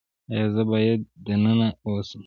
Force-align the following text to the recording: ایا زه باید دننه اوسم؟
ایا 0.31 0.45
زه 0.55 0.61
باید 0.71 1.01
دننه 1.25 1.67
اوسم؟ 1.85 2.19